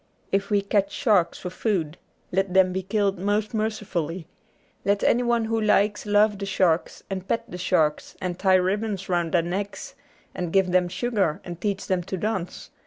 [0.31, 1.95] If we catch sharks for food,
[2.31, 4.25] let them be killed most mercifully;
[4.83, 9.31] let anyone who likes love the sharks, and pet the sharks, and tie ribbons round
[9.31, 9.93] their necks
[10.33, 12.71] and give them sugar and teach them to dance.